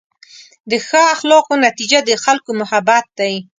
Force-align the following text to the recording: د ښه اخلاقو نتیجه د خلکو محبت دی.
د 0.71 0.73
ښه 0.87 1.01
اخلاقو 1.15 1.53
نتیجه 1.65 1.99
د 2.05 2.11
خلکو 2.23 2.49
محبت 2.59 3.05
دی. 3.19 3.33